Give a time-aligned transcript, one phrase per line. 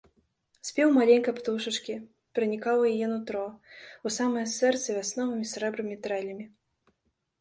[0.67, 1.97] Спеў маленькай птушачкі
[2.39, 3.45] пранікаў у яе нутро,
[4.11, 6.45] у самае сэрца вясновымі срэбнымі трэлямі.